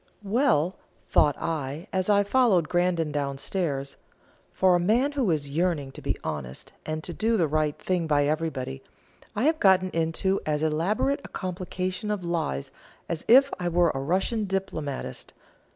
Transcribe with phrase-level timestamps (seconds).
[0.23, 0.77] "Well,"
[1.07, 3.97] thought I, as I followed Grandon down stairs,
[4.51, 8.07] "for a man who is yearning to be honest, and to do the right thing
[8.07, 8.81] by everybody,
[9.35, 12.71] I have got into as elaborate a complication of lies
[13.07, 15.33] as if I were a Russian diplomatist.